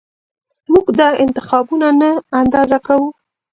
[0.71, 2.09] موږ دا انتخابونه نه
[2.41, 3.07] اندازه کوو